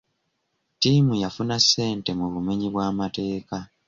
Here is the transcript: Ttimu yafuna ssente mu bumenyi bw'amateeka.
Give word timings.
Ttimu 0.75 1.13
yafuna 1.23 1.55
ssente 1.63 2.09
mu 2.19 2.25
bumenyi 2.33 2.67
bw'amateeka. 2.73 3.57